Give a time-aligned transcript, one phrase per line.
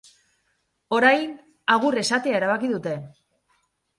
[0.99, 1.35] Orain,
[1.75, 2.95] agur esatea erabaki dute.